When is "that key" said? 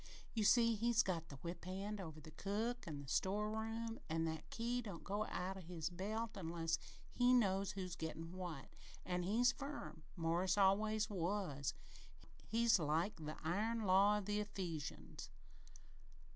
4.25-4.81